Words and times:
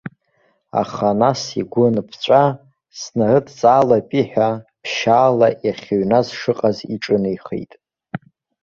Аха 0.81 1.09
нас, 1.21 1.41
игәы 1.59 1.83
аныԥҵәа, 1.87 2.43
снарыдҵаалапи 2.99 4.23
ҳәа, 4.29 4.49
ԥшьаала 4.83 5.47
иахьыҩназ 5.65 6.27
шыҟаз 6.39 6.77
иҿынеихеит. 6.93 7.71